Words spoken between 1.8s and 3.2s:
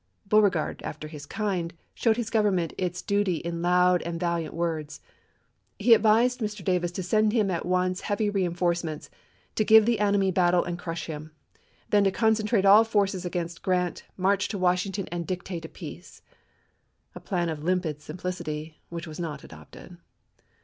showed 2tis Government its